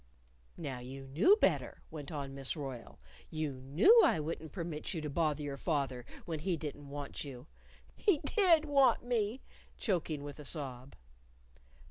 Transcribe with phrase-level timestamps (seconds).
[0.57, 2.99] "No, you knew better," went on Miss Royle.
[3.29, 7.45] "You knew I wouldn't permit you to bother your father when he didn't want you"
[7.95, 9.41] "He did want me!"
[9.77, 10.95] choking with a sob.